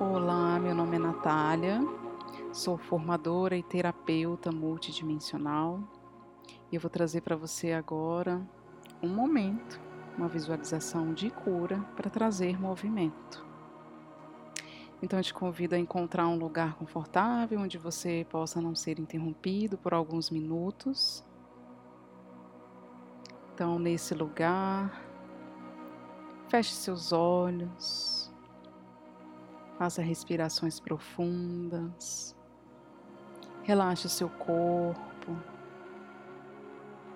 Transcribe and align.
Olá, 0.00 0.58
meu 0.58 0.74
nome 0.74 0.96
é 0.96 0.98
Natália, 0.98 1.78
sou 2.54 2.78
formadora 2.78 3.54
e 3.54 3.62
terapeuta 3.62 4.50
multidimensional 4.50 5.78
e 6.72 6.74
eu 6.74 6.80
vou 6.80 6.88
trazer 6.88 7.20
para 7.20 7.36
você 7.36 7.72
agora 7.72 8.40
um 9.02 9.08
momento, 9.08 9.78
uma 10.16 10.26
visualização 10.26 11.12
de 11.12 11.28
cura 11.28 11.80
para 11.96 12.08
trazer 12.08 12.58
movimento. 12.58 13.44
Então 15.02 15.18
eu 15.18 15.22
te 15.22 15.34
convido 15.34 15.74
a 15.74 15.78
encontrar 15.78 16.26
um 16.28 16.38
lugar 16.38 16.76
confortável 16.76 17.60
onde 17.60 17.76
você 17.76 18.26
possa 18.30 18.58
não 18.58 18.74
ser 18.74 18.98
interrompido 18.98 19.76
por 19.76 19.92
alguns 19.92 20.30
minutos. 20.30 21.22
Então, 23.52 23.78
nesse 23.78 24.14
lugar, 24.14 25.04
feche 26.48 26.72
seus 26.72 27.12
olhos, 27.12 28.19
faça 29.80 30.02
respirações 30.02 30.78
profundas, 30.78 32.36
relaxe 33.62 34.04
o 34.04 34.10
seu 34.10 34.28
corpo, 34.28 35.34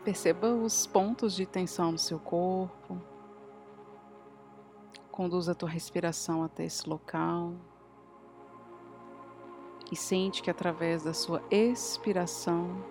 perceba 0.03 0.51
os 0.51 0.87
pontos 0.87 1.35
de 1.35 1.45
tensão 1.45 1.93
no 1.93 1.99
seu 1.99 2.19
corpo, 2.19 2.99
conduza 5.13 5.53
a 5.53 5.55
tua 5.55 5.69
respiração 5.69 6.43
até 6.43 6.65
esse 6.65 6.89
local. 6.89 7.53
E 9.93 9.95
sente 9.95 10.43
que 10.43 10.51
através 10.51 11.03
da 11.03 11.13
sua 11.13 11.43
expiração 11.51 12.83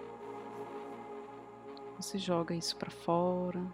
você 1.97 2.19
joga 2.19 2.53
isso 2.53 2.77
para 2.77 2.91
fora, 2.91 3.65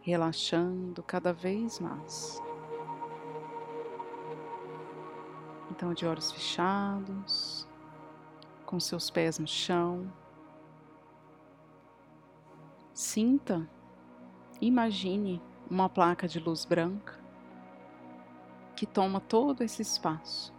relaxando 0.00 1.02
cada 1.02 1.34
vez 1.34 1.78
mais. 1.78 2.40
Então, 5.72 5.94
de 5.94 6.04
olhos 6.04 6.30
fechados, 6.30 7.66
com 8.66 8.78
seus 8.78 9.08
pés 9.08 9.38
no 9.38 9.46
chão, 9.46 10.12
sinta, 12.92 13.66
imagine 14.60 15.42
uma 15.70 15.88
placa 15.88 16.28
de 16.28 16.38
luz 16.38 16.66
branca 16.66 17.18
que 18.76 18.84
toma 18.84 19.18
todo 19.18 19.62
esse 19.62 19.80
espaço. 19.80 20.52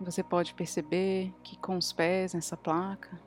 Você 0.00 0.24
pode 0.24 0.52
perceber 0.52 1.32
que 1.44 1.56
com 1.56 1.78
os 1.78 1.92
pés 1.92 2.34
nessa 2.34 2.56
placa, 2.56 3.22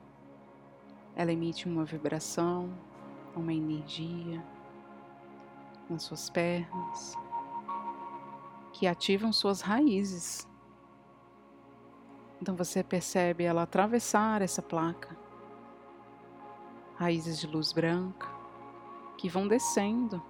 ela 1.16 1.32
emite 1.32 1.66
uma 1.66 1.86
vibração, 1.86 2.70
uma 3.34 3.54
energia 3.54 4.44
nas 5.88 6.02
suas 6.02 6.28
pernas, 6.28 7.16
que 8.74 8.88
ativam 8.88 9.32
suas 9.32 9.60
raízes. 9.60 10.48
Então 12.42 12.56
você 12.56 12.82
percebe 12.82 13.44
ela 13.44 13.62
atravessar 13.62 14.42
essa 14.42 14.60
placa, 14.60 15.16
raízes 16.96 17.38
de 17.38 17.46
luz 17.46 17.72
branca, 17.72 18.28
que 19.16 19.28
vão 19.28 19.46
descendo, 19.46 20.20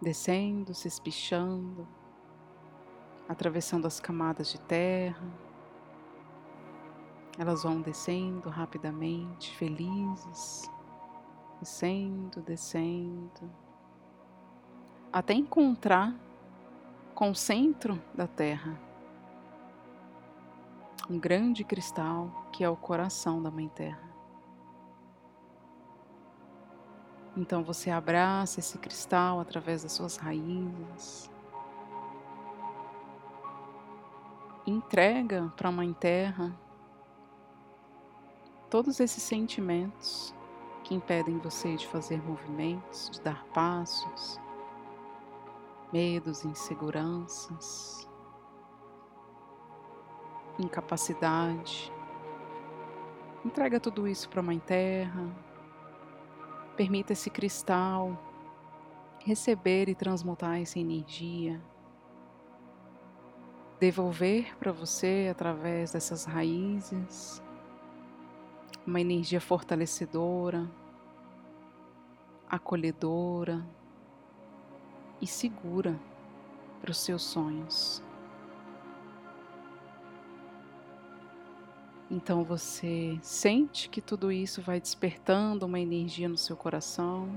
descendo, 0.00 0.72
se 0.72 0.86
espichando, 0.86 1.86
atravessando 3.28 3.86
as 3.86 3.98
camadas 3.98 4.52
de 4.52 4.60
terra. 4.60 5.26
Elas 7.36 7.64
vão 7.64 7.80
descendo 7.80 8.48
rapidamente, 8.48 9.56
felizes, 9.56 10.70
descendo, 11.58 12.40
descendo, 12.42 13.50
até 15.12 15.34
encontrar 15.34 16.14
com 17.14 17.30
o 17.30 17.34
centro 17.34 18.00
da 18.12 18.26
Terra. 18.26 18.78
Um 21.08 21.18
grande 21.18 21.62
cristal 21.62 22.48
que 22.52 22.64
é 22.64 22.68
o 22.68 22.76
coração 22.76 23.42
da 23.42 23.50
Mãe 23.50 23.68
Terra. 23.68 24.02
Então 27.36 27.62
você 27.62 27.90
abraça 27.90 28.60
esse 28.60 28.78
cristal 28.78 29.40
através 29.40 29.82
das 29.82 29.92
suas 29.92 30.16
raízes. 30.16 31.30
Entrega 34.66 35.52
para 35.56 35.68
a 35.68 35.72
Mãe 35.72 35.92
Terra 35.92 36.56
todos 38.70 38.98
esses 38.98 39.22
sentimentos 39.22 40.34
que 40.82 40.94
impedem 40.94 41.38
você 41.38 41.76
de 41.76 41.86
fazer 41.86 42.22
movimentos, 42.22 43.10
de 43.10 43.20
dar 43.20 43.44
passos, 43.46 44.40
medos, 45.94 46.44
inseguranças, 46.44 48.08
incapacidade. 50.58 51.92
Entrega 53.44 53.78
tudo 53.78 54.08
isso 54.08 54.28
para 54.28 54.40
a 54.40 54.42
Mãe 54.42 54.58
Terra. 54.58 55.24
Permita 56.76 57.12
esse 57.12 57.30
cristal 57.30 58.18
receber 59.20 59.88
e 59.88 59.94
transmutar 59.94 60.60
essa 60.60 60.80
energia 60.80 61.62
devolver 63.78 64.56
para 64.56 64.72
você 64.72 65.28
através 65.30 65.92
dessas 65.92 66.24
raízes 66.24 67.42
uma 68.86 69.00
energia 69.00 69.40
fortalecedora, 69.40 70.70
acolhedora 72.48 73.64
e 75.20 75.26
segura 75.26 75.98
para 76.80 76.90
os 76.90 76.98
seus 76.98 77.22
sonhos. 77.22 78.02
Então 82.10 82.44
você 82.44 83.18
sente 83.22 83.88
que 83.88 84.00
tudo 84.00 84.30
isso 84.30 84.60
vai 84.62 84.80
despertando 84.80 85.66
uma 85.66 85.80
energia 85.80 86.28
no 86.28 86.36
seu 86.36 86.56
coração, 86.56 87.28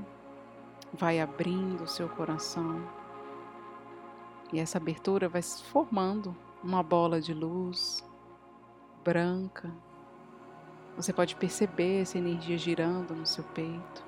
vai 0.93 1.19
abrindo 1.19 1.83
o 1.83 1.87
seu 1.87 2.07
coração 2.09 2.87
e 4.51 4.59
essa 4.59 4.77
abertura 4.77 5.27
vai 5.27 5.41
se 5.41 5.63
formando 5.63 6.35
uma 6.63 6.81
bola 6.81 7.19
de 7.19 7.33
luz 7.33 8.03
branca. 9.03 9.73
Você 10.95 11.13
pode 11.13 11.35
perceber 11.35 12.01
essa 12.01 12.17
energia 12.17 12.57
girando 12.57 13.13
no 13.13 13.25
seu 13.25 13.43
peito. 13.43 14.06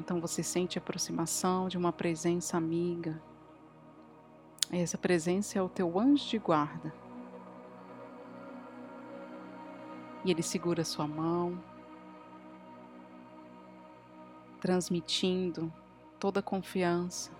Então 0.00 0.18
você 0.18 0.42
sente 0.42 0.78
a 0.78 0.80
aproximação 0.80 1.68
de 1.68 1.76
uma 1.76 1.92
presença 1.92 2.56
amiga. 2.56 3.20
Essa 4.72 4.96
presença 4.96 5.58
é 5.58 5.62
o 5.62 5.68
teu 5.68 6.00
anjo 6.00 6.26
de 6.26 6.38
guarda. 6.38 6.92
E 10.24 10.30
ele 10.30 10.42
segura 10.42 10.84
sua 10.84 11.06
mão, 11.06 11.62
transmitindo 14.58 15.70
toda 16.18 16.40
a 16.40 16.42
confiança, 16.42 17.30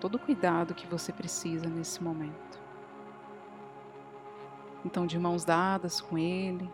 todo 0.00 0.16
o 0.16 0.18
cuidado 0.18 0.74
que 0.74 0.86
você 0.86 1.14
precisa 1.14 1.66
nesse 1.66 2.02
momento. 2.02 2.60
Então, 4.84 5.06
de 5.06 5.18
mãos 5.18 5.44
dadas 5.44 6.00
com 6.00 6.18
Ele, 6.18 6.70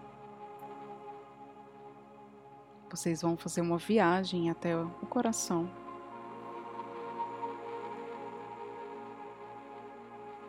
vocês 2.91 3.23
vão 3.23 3.37
fazer 3.37 3.61
uma 3.61 3.79
viagem 3.79 4.51
até 4.51 4.77
o 4.77 5.07
coração. 5.09 5.69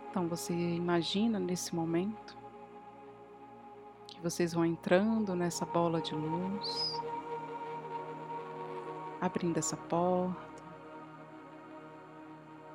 Então, 0.09 0.27
você 0.27 0.53
imagina 0.53 1.39
nesse 1.39 1.75
momento 1.75 2.37
que 4.07 4.19
vocês 4.21 4.53
vão 4.53 4.65
entrando 4.65 5.35
nessa 5.35 5.65
bola 5.65 6.01
de 6.01 6.15
luz 6.15 6.99
abrindo 9.21 9.57
essa 9.57 9.75
porta, 9.75 10.63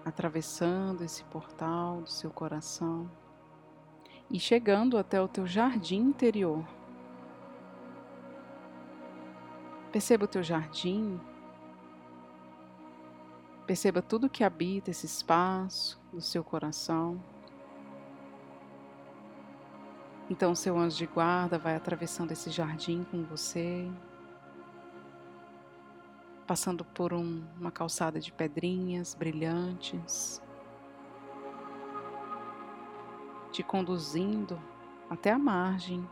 atravessando 0.05 1.03
esse 1.03 1.25
portal 1.25 2.03
do 2.03 2.11
seu 2.11 2.31
coração 2.31 3.11
e 4.31 4.39
chegando 4.39 4.99
até 4.99 5.21
o 5.21 5.29
teu 5.29 5.47
jardim 5.47 6.01
interior. 6.01 6.65
Perceba 9.95 10.25
o 10.25 10.27
teu 10.27 10.43
jardim, 10.43 11.21
perceba 13.65 14.03
tudo 14.03 14.29
que 14.29 14.43
habita 14.43 14.91
esse 14.91 15.07
espaço 15.07 16.03
do 16.13 16.21
seu 16.21 16.43
coração. 16.43 17.23
Então, 20.29 20.51
o 20.51 20.57
seu 20.57 20.77
anjo 20.77 20.97
de 20.97 21.07
guarda 21.07 21.61
vai 21.61 21.77
atravessando 21.77 22.33
esse 22.33 22.51
jardim 22.51 23.07
com 23.09 23.23
você, 23.23 23.89
passando 26.45 26.85
por 26.85 27.13
um, 27.13 27.45
uma 27.57 27.71
calçada 27.71 28.19
de 28.19 28.33
pedrinhas 28.33 29.15
brilhantes, 29.15 30.43
te 33.53 33.63
conduzindo 33.63 34.61
até 35.09 35.31
a 35.31 35.39
margem 35.39 36.05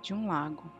de 0.00 0.14
um 0.14 0.28
lago. 0.28 0.77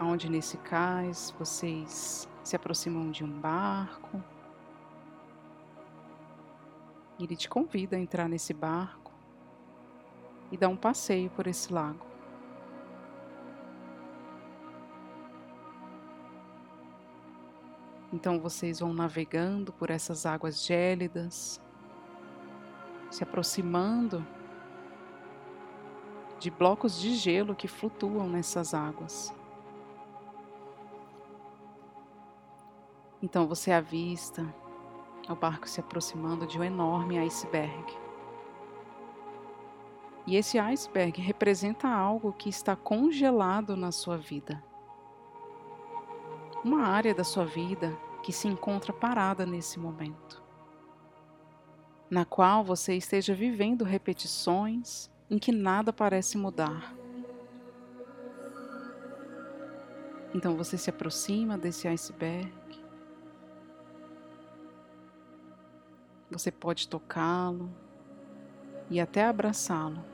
Onde 0.00 0.28
nesse 0.28 0.56
cais 0.58 1.32
vocês 1.38 2.28
se 2.42 2.56
aproximam 2.56 3.10
de 3.10 3.24
um 3.24 3.40
barco. 3.40 4.22
Ele 7.18 7.36
te 7.36 7.48
convida 7.48 7.96
a 7.96 8.00
entrar 8.00 8.28
nesse 8.28 8.52
barco 8.52 9.12
e 10.50 10.56
dar 10.56 10.68
um 10.68 10.76
passeio 10.76 11.30
por 11.30 11.46
esse 11.46 11.72
lago. 11.72 12.04
Então 18.12 18.38
vocês 18.38 18.78
vão 18.78 18.92
navegando 18.92 19.72
por 19.72 19.90
essas 19.90 20.24
águas 20.26 20.64
gélidas, 20.64 21.60
se 23.10 23.24
aproximando 23.24 24.24
de 26.38 26.50
blocos 26.50 27.00
de 27.00 27.14
gelo 27.14 27.54
que 27.54 27.66
flutuam 27.66 28.28
nessas 28.28 28.74
águas. 28.74 29.34
Então 33.24 33.48
você 33.48 33.72
avista 33.72 34.46
o 35.28 35.34
barco 35.34 35.66
se 35.66 35.80
aproximando 35.80 36.46
de 36.46 36.58
um 36.58 36.62
enorme 36.62 37.18
iceberg. 37.18 37.98
E 40.26 40.36
esse 40.36 40.58
iceberg 40.58 41.20
representa 41.20 41.88
algo 41.88 42.32
que 42.32 42.50
está 42.50 42.76
congelado 42.76 43.74
na 43.76 43.90
sua 43.90 44.18
vida 44.18 44.62
uma 46.64 46.86
área 46.86 47.14
da 47.14 47.22
sua 47.22 47.44
vida 47.44 47.94
que 48.22 48.32
se 48.32 48.48
encontra 48.48 48.90
parada 48.90 49.44
nesse 49.44 49.78
momento, 49.78 50.42
na 52.08 52.24
qual 52.24 52.64
você 52.64 52.94
esteja 52.94 53.34
vivendo 53.34 53.84
repetições 53.84 55.10
em 55.30 55.38
que 55.38 55.52
nada 55.52 55.92
parece 55.92 56.38
mudar. 56.38 56.94
Então 60.34 60.56
você 60.56 60.78
se 60.78 60.88
aproxima 60.88 61.58
desse 61.58 61.86
iceberg. 61.86 62.63
Você 66.34 66.50
pode 66.50 66.88
tocá-lo 66.88 67.70
e 68.90 69.00
até 69.00 69.24
abraçá-lo. 69.24 70.04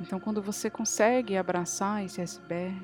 Então, 0.00 0.20
quando 0.20 0.40
você 0.40 0.70
consegue 0.70 1.36
abraçar 1.36 2.04
esse 2.04 2.20
iceberg, 2.20 2.80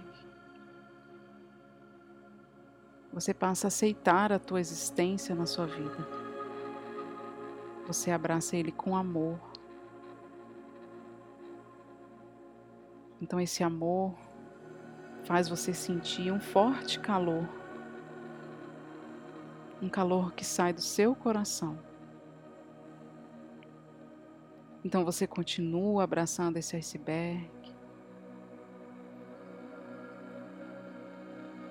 você 3.12 3.32
passa 3.32 3.67
a 3.67 3.69
aceitar 3.69 4.32
a 4.32 4.38
tua 4.41 4.59
existência 4.59 5.32
na 5.32 5.47
sua 5.47 5.67
vida. 5.67 6.09
Você 7.87 8.11
abraça 8.11 8.56
ele 8.56 8.73
com 8.73 8.97
amor. 8.97 9.38
Então, 13.20 13.41
esse 13.41 13.62
amor 13.62 14.12
faz 15.23 15.49
você 15.49 15.73
sentir 15.73 16.32
um 16.32 16.41
forte 16.41 16.99
calor, 16.99 17.62
um 19.82 19.88
calor 19.88 20.32
que 20.32 20.44
sai 20.44 20.73
do 20.73 20.81
seu 20.81 21.12
coração. 21.12 21.76
Então 24.84 25.05
você 25.05 25.26
continua 25.26 26.05
abraçando 26.05 26.56
esse 26.56 26.76
iceberg, 26.76 27.50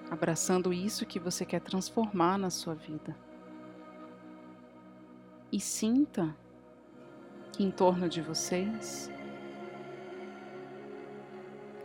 abraçando 0.10 0.74
isso 0.74 1.06
que 1.06 1.20
você 1.20 1.46
quer 1.46 1.62
transformar 1.62 2.38
na 2.38 2.50
sua 2.50 2.76
vida. 2.76 3.16
E 5.50 5.60
sinta 5.60 6.36
que 7.54 7.64
em 7.64 7.72
torno 7.72 8.10
de 8.10 8.22
vocês 8.22 9.10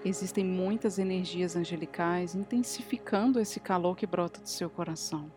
existem 0.04 0.44
muitas 0.44 0.98
energias 0.98 1.56
angelicais 1.56 2.34
intensificando 2.34 3.40
esse 3.40 3.60
calor 3.60 3.96
que 3.96 4.06
brota 4.06 4.40
do 4.40 4.48
seu 4.48 4.70
coração. 4.70 5.30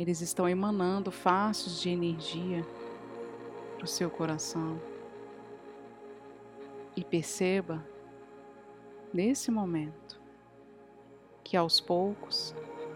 Eles 0.00 0.22
estão 0.22 0.48
emanando 0.48 1.10
faces 1.10 1.78
de 1.78 1.90
energia 1.90 2.66
para 3.76 3.84
o 3.84 3.86
seu 3.86 4.08
coração 4.08 4.80
e 6.96 7.04
perceba 7.04 7.86
nesse 9.12 9.50
momento 9.50 10.18
que 11.44 11.54
aos 11.54 11.82
poucos 11.82 12.54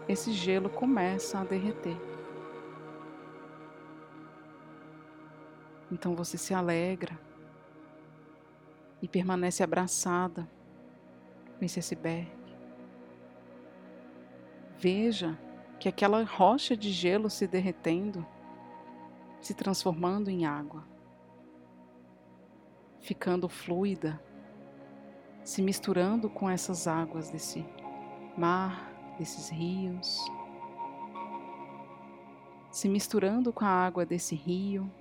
esse 0.09 0.31
gelo 0.33 0.67
começa 0.67 1.37
a 1.37 1.43
derreter. 1.43 1.95
Então 5.91 6.15
você 6.15 6.39
se 6.39 6.55
alegra 6.55 7.15
e 8.99 9.07
permanece 9.07 9.61
abraçada 9.61 10.49
com 11.59 11.63
esse 11.63 11.77
iceberg. 11.77 12.31
Veja 14.79 15.44
que 15.79 15.89
aquela 15.89 16.23
rocha 16.23 16.75
de 16.75 16.91
gelo 16.91 17.29
se 17.29 17.47
derretendo 17.47 18.25
se 19.45 19.53
transformando 19.53 20.27
em 20.31 20.43
água, 20.43 20.83
ficando 22.99 23.47
fluida, 23.47 24.19
se 25.43 25.61
misturando 25.61 26.27
com 26.31 26.49
essas 26.49 26.87
águas 26.87 27.29
desse 27.29 27.63
mar, 28.35 28.91
desses 29.19 29.49
rios, 29.49 30.19
se 32.71 32.89
misturando 32.89 33.53
com 33.53 33.63
a 33.63 33.69
água 33.69 34.03
desse 34.03 34.33
rio, 34.33 34.91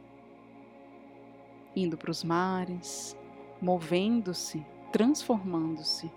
indo 1.75 1.97
para 1.97 2.11
os 2.11 2.23
mares, 2.23 3.17
movendo-se, 3.63 4.63
transformando-se. 4.93 6.13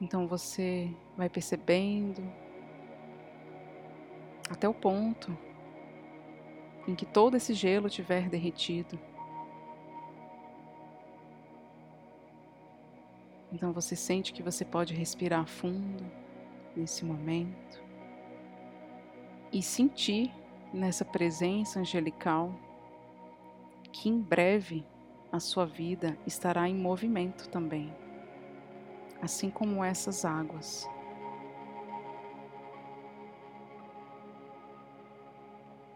Então 0.00 0.26
você 0.26 0.90
vai 1.16 1.28
percebendo 1.28 2.22
até 4.50 4.68
o 4.68 4.74
ponto 4.74 5.36
em 6.86 6.94
que 6.94 7.04
todo 7.04 7.36
esse 7.36 7.52
gelo 7.52 7.90
tiver 7.90 8.28
derretido. 8.28 8.98
Então 13.52 13.72
você 13.72 13.96
sente 13.96 14.32
que 14.32 14.42
você 14.42 14.64
pode 14.64 14.94
respirar 14.94 15.46
fundo 15.46 16.04
nesse 16.76 17.04
momento 17.04 17.82
e 19.52 19.62
sentir 19.62 20.30
nessa 20.72 21.04
presença 21.04 21.80
angelical 21.80 22.54
que 23.90 24.08
em 24.08 24.20
breve 24.20 24.84
a 25.32 25.40
sua 25.40 25.64
vida 25.64 26.16
estará 26.26 26.68
em 26.68 26.74
movimento 26.74 27.48
também, 27.48 27.92
assim 29.22 29.50
como 29.50 29.82
essas 29.82 30.24
águas. 30.24 30.88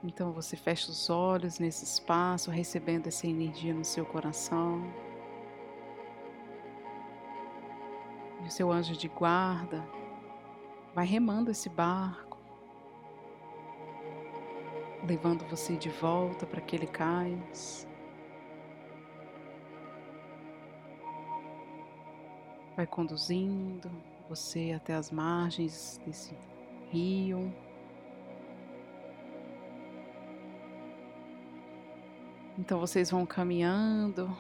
Então 0.05 0.33
você 0.33 0.57
fecha 0.57 0.91
os 0.91 1.09
olhos 1.09 1.61
nesse 1.61 1.85
espaço, 1.85 2.51
recebendo 2.51 3.07
essa 3.07 3.27
energia 3.27 3.73
no 3.73 3.85
seu 3.85 4.05
coração. 4.05 4.83
E 8.43 8.47
o 8.49 8.51
seu 8.51 8.73
anjo 8.73 8.97
de 8.97 9.07
guarda 9.07 9.87
vai 10.93 11.07
remando 11.07 11.53
esse 11.53 11.69
barco, 11.69 12.37
levando 15.07 15.45
você 15.49 15.77
de 15.77 15.89
volta 15.89 16.45
para 16.47 16.59
aquele 16.59 16.89
cais. 16.89 17.87
Vai 22.77 22.87
conduzindo 22.87 23.91
você 24.29 24.73
até 24.75 24.95
as 24.95 25.11
margens 25.11 26.01
desse 26.07 26.35
rio. 26.91 27.53
Então 32.59 32.79
vocês 32.81 33.11
vão 33.11 33.27
caminhando, 33.27 34.35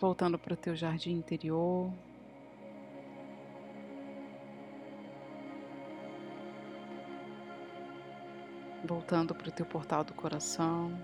voltando 0.00 0.38
para 0.38 0.54
o 0.54 0.56
teu 0.56 0.74
jardim 0.74 1.12
interior. 1.12 1.92
Voltando 8.84 9.34
para 9.34 9.48
o 9.48 9.52
teu 9.52 9.66
portal 9.66 10.02
do 10.02 10.12
coração. 10.14 10.98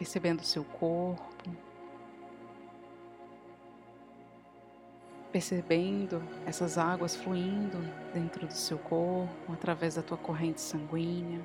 Percebendo 0.00 0.40
o 0.40 0.44
seu 0.44 0.64
corpo. 0.64 1.50
percebendo 5.30 6.20
essas 6.44 6.76
águas 6.76 7.14
fluindo 7.14 7.78
dentro 8.12 8.48
do 8.48 8.52
seu 8.52 8.78
corpo, 8.78 9.52
através 9.52 9.94
da 9.94 10.02
tua 10.02 10.18
corrente 10.18 10.60
sanguínea, 10.60 11.40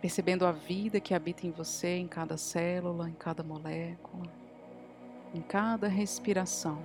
percebendo 0.00 0.46
a 0.46 0.52
vida 0.52 1.00
que 1.00 1.14
habita 1.14 1.48
em 1.48 1.50
você, 1.50 1.96
em 1.96 2.06
cada 2.06 2.36
célula, 2.36 3.08
em 3.08 3.14
cada 3.14 3.42
molécula, 3.42 4.32
em 5.34 5.42
cada 5.42 5.88
respiração. 5.88 6.80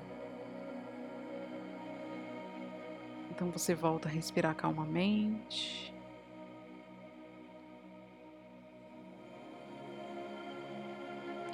Então 3.29 3.51
você 3.51 3.75
volta 3.75 4.07
a 4.07 4.11
respirar 4.11 4.55
calmamente. 4.55 5.84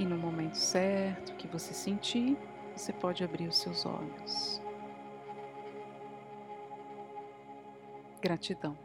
E 0.01 0.05
no 0.05 0.17
momento 0.17 0.55
certo 0.55 1.35
que 1.35 1.47
você 1.47 1.75
sentir, 1.75 2.35
você 2.75 2.91
pode 2.91 3.23
abrir 3.23 3.47
os 3.47 3.55
seus 3.55 3.85
olhos. 3.85 4.59
Gratidão. 8.19 8.75